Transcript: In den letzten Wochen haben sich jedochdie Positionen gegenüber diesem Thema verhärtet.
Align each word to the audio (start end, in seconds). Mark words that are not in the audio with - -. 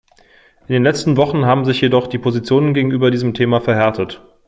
In 0.67 0.73
den 0.73 0.83
letzten 0.83 1.15
Wochen 1.15 1.45
haben 1.45 1.63
sich 1.63 1.79
jedochdie 1.79 2.17
Positionen 2.17 2.73
gegenüber 2.73 3.11
diesem 3.11 3.35
Thema 3.35 3.61
verhärtet. 3.61 4.19